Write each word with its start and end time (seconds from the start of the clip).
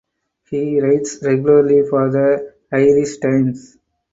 He 0.49 0.81
writes 0.81 1.19
regularly 1.21 1.87
for 1.87 2.09
The 2.09 2.55
Irish 2.73 3.19
Times. 3.19 3.77